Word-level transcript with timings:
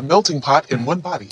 a 0.00 0.02
melting 0.02 0.40
pot 0.40 0.70
in 0.70 0.86
one 0.86 1.00
body. 1.00 1.28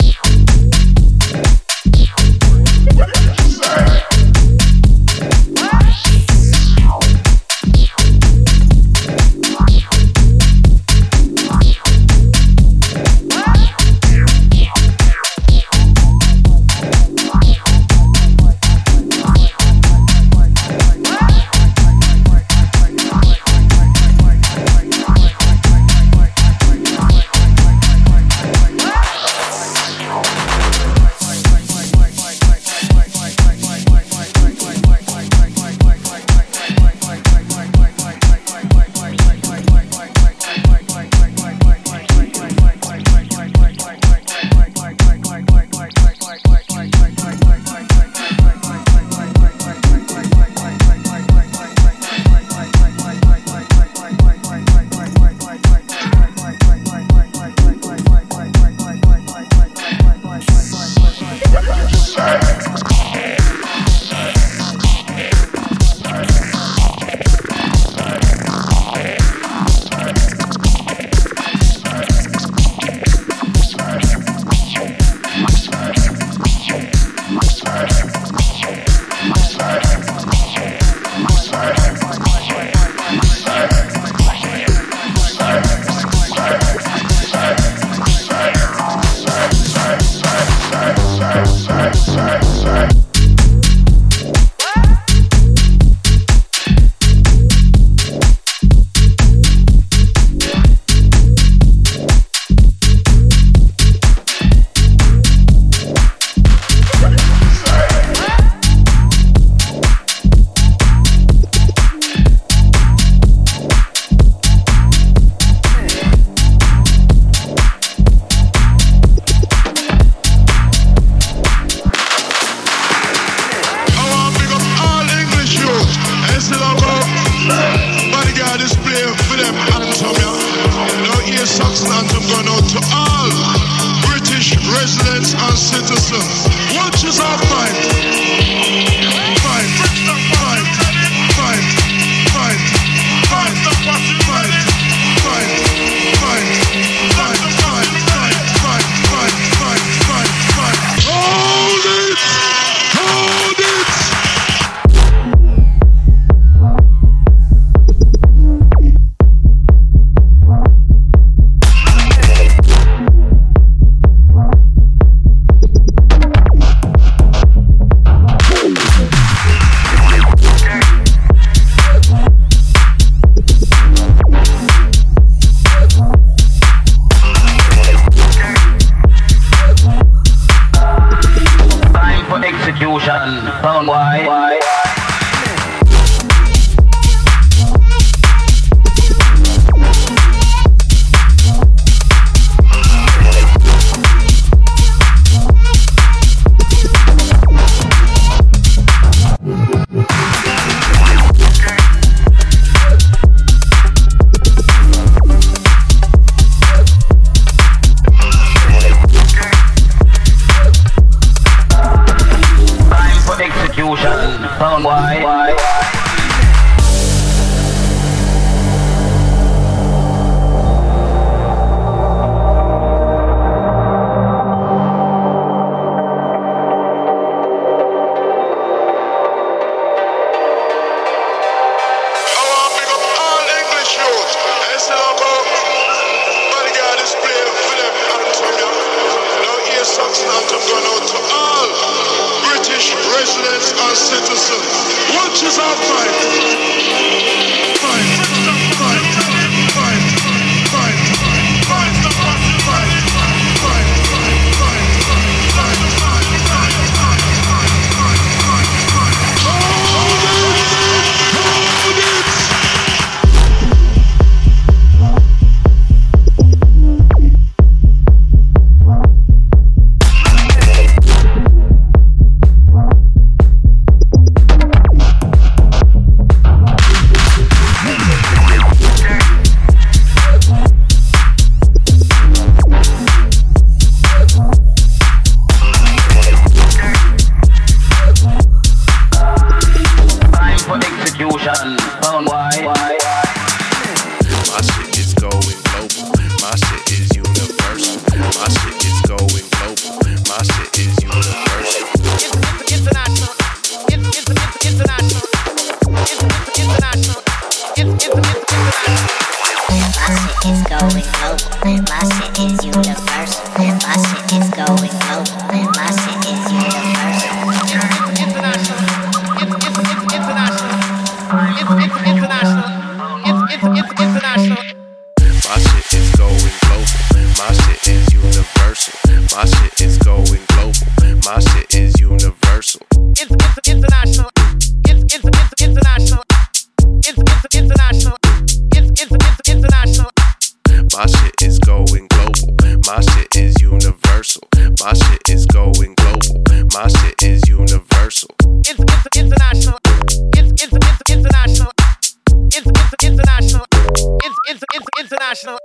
international. 355.29 355.59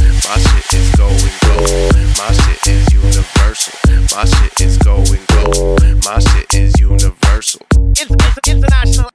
My 0.00 0.38
shit 0.38 0.72
is 0.72 0.90
going 0.96 1.36
gold. 1.44 1.94
My 2.16 2.32
shit 2.32 2.66
is 2.66 2.92
universal. 2.92 3.74
My 4.16 4.24
shit 4.24 4.60
is 4.60 4.78
going 4.78 5.20
gold. 5.28 5.82
My 6.04 6.18
shit 6.18 6.54
is 6.54 6.72
universal. 6.80 7.60
It's, 7.92 8.10
it's 8.10 8.48
international. 8.48 9.10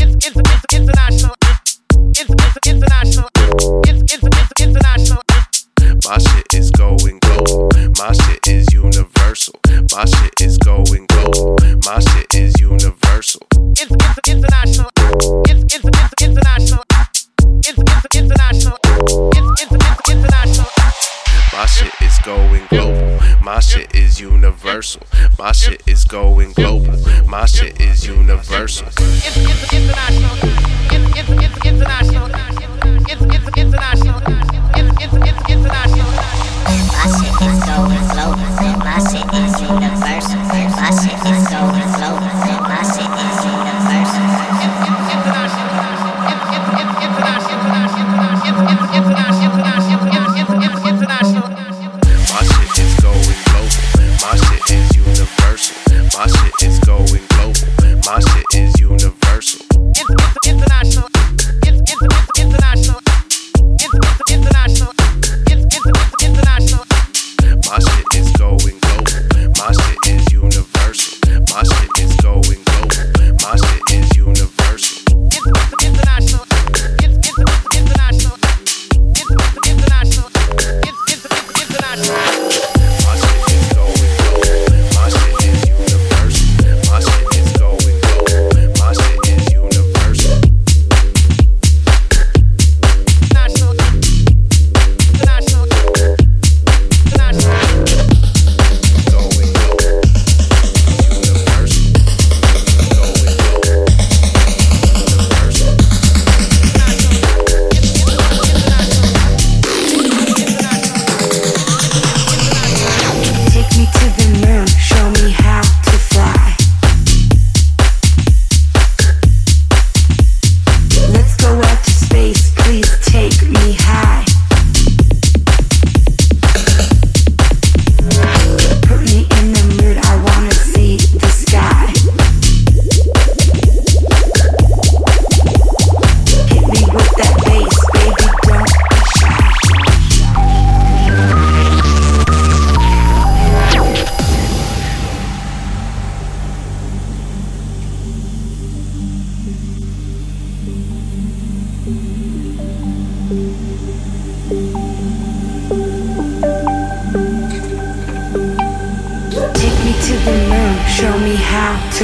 It's, 0.00 0.26
it's, 0.26 0.36
it's 0.36 0.74
international. 0.74 1.34
It's, 1.42 2.30
it's 2.30 2.66
international. 2.66 3.28
It's, 3.84 4.14
it's, 4.14 4.24
it's 4.24 4.62
international. 4.62 5.22
My 6.08 6.18
shit 6.18 6.54
is 6.54 6.70
going 6.70 7.18
gold. 7.20 7.76
My 7.98 8.12
shit 8.12 8.48
is 8.48 8.72
universal. 8.72 9.54
My 9.92 10.04
shit 10.06 10.40
is 10.40 10.56
going 10.58 11.06
gold. 11.08 11.60
My 11.84 11.98
shit 12.00 12.34
is 12.34 12.54
universal. 12.58 13.42
It's, 13.52 13.90
it's 13.90 14.28
international. 14.28 14.90
It's, 14.96 15.53
My 21.64 21.68
shit 21.68 21.94
is 22.02 22.18
going 22.18 22.66
global. 22.66 23.18
My 23.42 23.58
shit 23.58 23.94
is 23.94 24.20
universal. 24.20 25.00
My 25.38 25.52
shit 25.52 25.82
is 25.86 26.04
going 26.04 26.52
global. 26.52 26.92
My 27.26 27.46
shit 27.46 27.80
is 27.80 28.06
universal. 28.06 28.88
International. 29.72 30.36
International. 30.92 32.26
International. 33.56 34.20
International. 35.48 36.04
My 36.92 37.06
shit 37.16 37.32
is 37.48 37.58
going 37.64 38.08
global. 38.12 38.53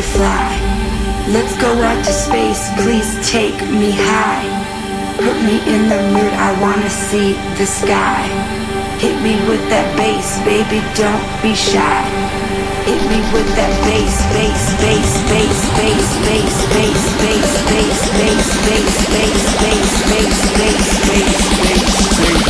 to 0.01 0.07
fly. 0.17 0.49
Let's 1.29 1.57
go 1.61 1.71
out 1.83 2.05
to 2.05 2.13
space, 2.13 2.63
please 2.81 3.11
take 3.29 3.61
me 3.69 3.93
high. 3.93 4.49
Put 5.17 5.37
me 5.45 5.57
in 5.75 5.89
the 5.93 6.01
mood, 6.15 6.33
I 6.49 6.51
wanna 6.63 6.89
see 6.89 7.35
the 7.59 7.67
sky. 7.67 8.25
Hit 8.99 9.17
me 9.21 9.35
with 9.49 9.63
that 9.69 9.89
bass, 10.01 10.29
baby, 10.45 10.81
don't 10.97 11.27
be 11.43 11.53
shy. 11.55 12.05
Hit 12.89 13.03
me 13.13 13.21
with 13.35 13.49
that 13.59 13.75
bass, 13.85 14.17
bass, 14.35 14.65
bass, 14.81 15.11
bass, 15.29 15.61
bass, 15.77 16.09
bass, 16.33 16.61
bass, 16.73 17.05
bass, 17.21 17.51
bass, 17.69 17.69
bass, 17.69 18.01
bass, 18.17 18.49
bass, 18.73 18.97
bass, 19.13 19.47
bass, 19.61 19.93
bass, 20.11 20.39
bass, 20.57 20.89
bass, 21.09 21.37
bass. 22.25 22.50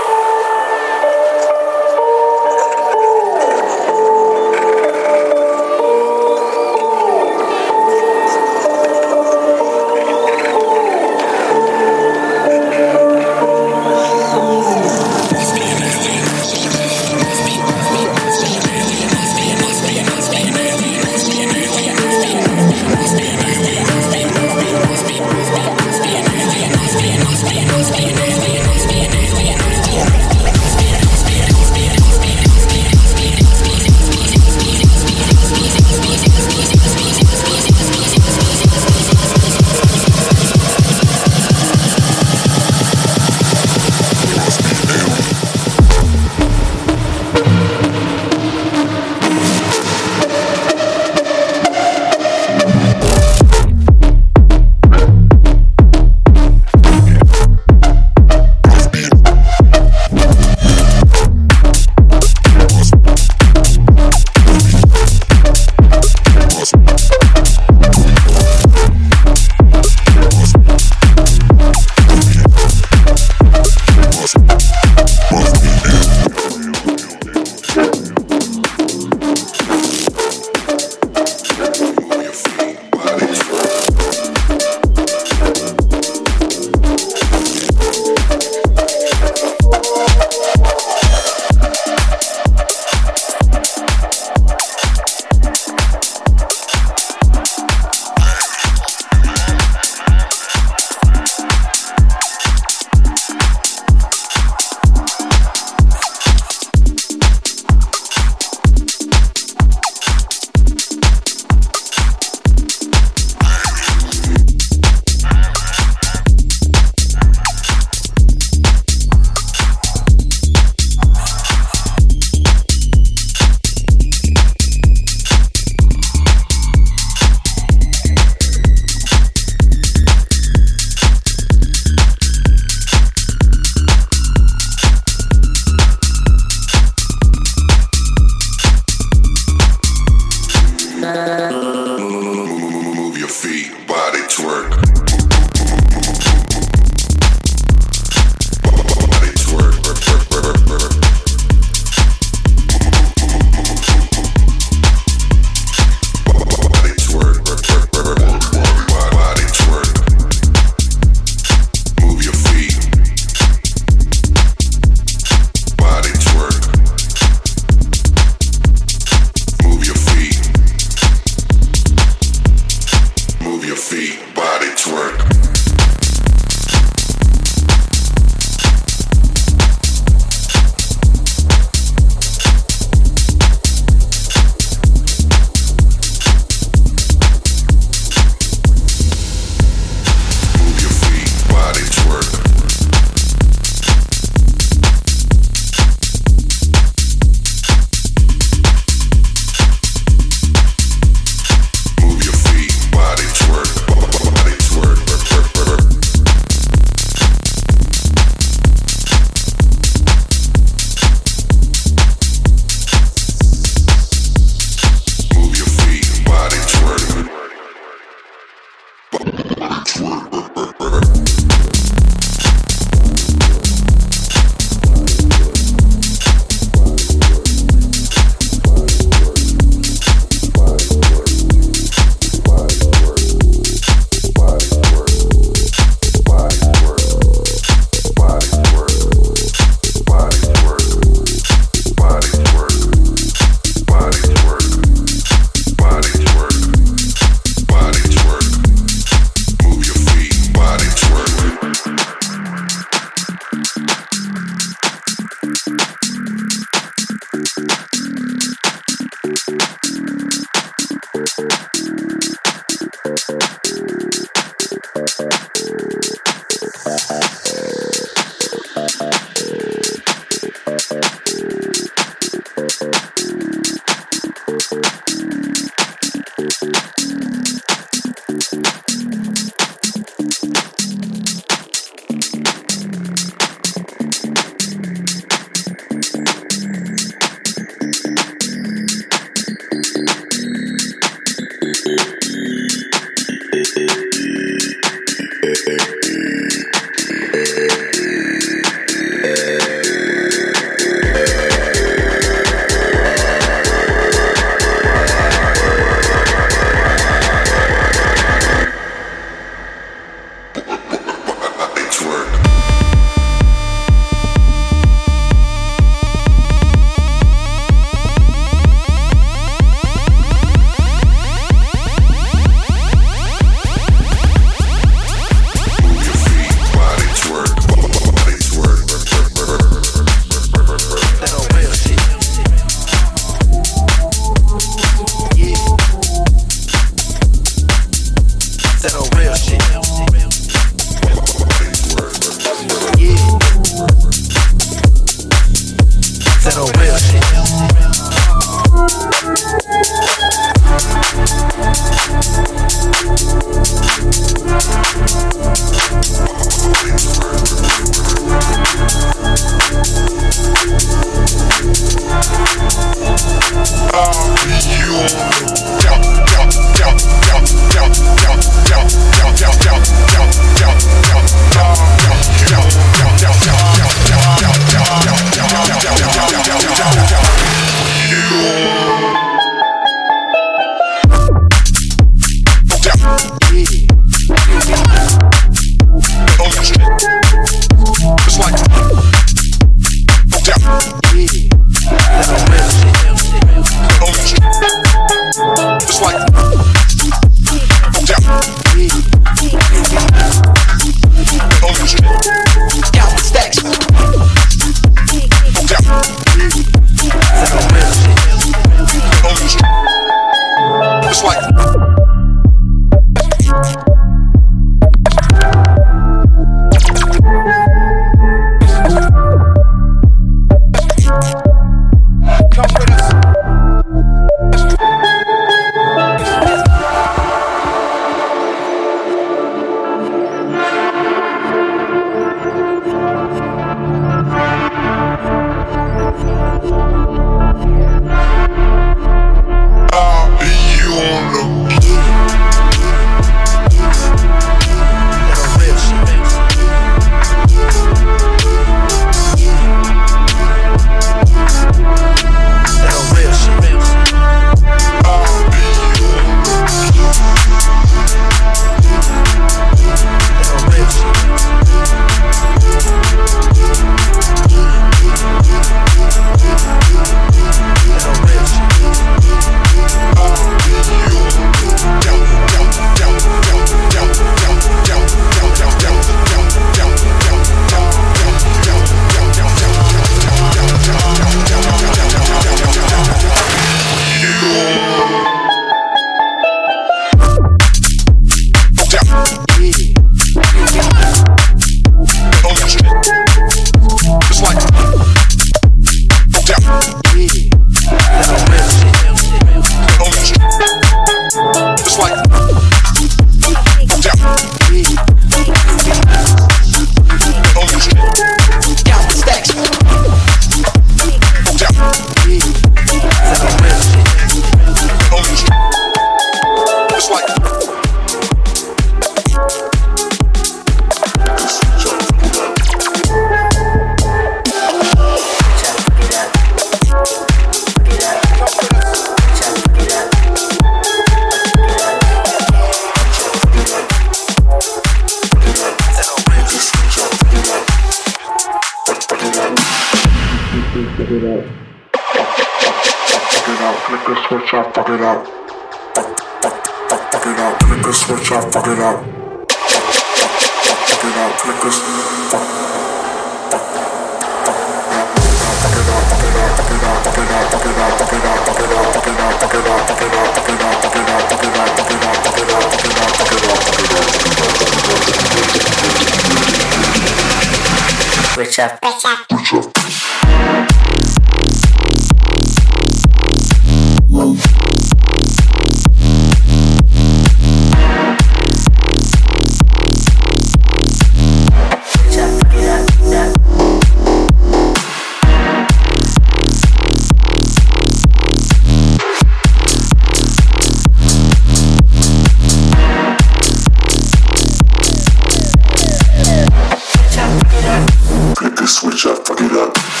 fuck 599.09 599.41
it 599.41 599.51
up 599.53 600.00